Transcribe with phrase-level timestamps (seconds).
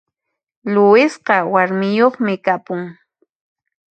[0.73, 2.81] Luisqa warmiyoqmi kapun